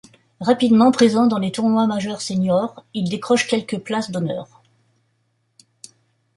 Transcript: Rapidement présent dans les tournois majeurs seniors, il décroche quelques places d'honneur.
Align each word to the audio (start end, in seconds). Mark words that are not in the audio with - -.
Rapidement 0.39 0.89
présent 0.89 1.27
dans 1.27 1.37
les 1.37 1.51
tournois 1.51 1.85
majeurs 1.85 2.21
seniors, 2.23 2.83
il 2.95 3.07
décroche 3.07 3.45
quelques 3.45 3.77
places 3.77 4.09
d'honneur. 4.09 4.63